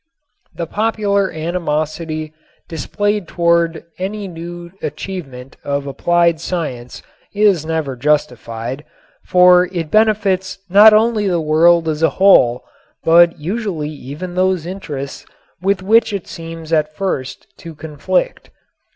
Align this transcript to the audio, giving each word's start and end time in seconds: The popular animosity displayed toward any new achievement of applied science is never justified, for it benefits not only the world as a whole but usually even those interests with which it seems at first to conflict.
The 0.55 0.65
popular 0.65 1.31
animosity 1.31 2.33
displayed 2.67 3.27
toward 3.27 3.83
any 3.99 4.27
new 4.27 4.71
achievement 4.81 5.57
of 5.63 5.85
applied 5.85 6.39
science 6.41 7.03
is 7.35 7.67
never 7.67 7.95
justified, 7.95 8.83
for 9.27 9.65
it 9.67 9.91
benefits 9.91 10.57
not 10.67 10.91
only 10.91 11.27
the 11.27 11.39
world 11.39 11.87
as 11.87 12.01
a 12.01 12.09
whole 12.17 12.63
but 13.03 13.37
usually 13.39 13.91
even 13.91 14.33
those 14.33 14.65
interests 14.65 15.23
with 15.61 15.83
which 15.83 16.13
it 16.13 16.25
seems 16.27 16.73
at 16.73 16.95
first 16.95 17.45
to 17.59 17.75
conflict. 17.75 18.49